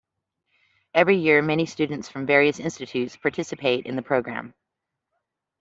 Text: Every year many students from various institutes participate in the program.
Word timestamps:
Every 0.95 1.15
year 1.15 1.43
many 1.43 1.67
students 1.67 2.09
from 2.09 2.25
various 2.25 2.59
institutes 2.59 3.15
participate 3.17 3.85
in 3.85 3.95
the 3.95 4.01
program. 4.01 4.55